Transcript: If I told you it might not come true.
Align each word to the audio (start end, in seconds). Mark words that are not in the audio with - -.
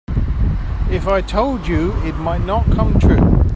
If 0.89 1.07
I 1.07 1.21
told 1.21 1.67
you 1.67 1.91
it 1.97 2.13
might 2.15 2.41
not 2.43 2.65
come 2.71 2.99
true. 2.99 3.45